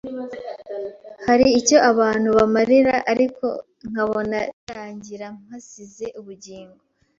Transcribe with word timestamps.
hari 1.25 1.47
icyo 1.59 1.77
abantu 1.91 2.29
bamarira 2.37 2.95
ariko 3.11 3.45
nkabona 3.89 4.37
birarangira 4.55 5.25
mpasize 5.41 6.05
ubugingo 6.19 6.77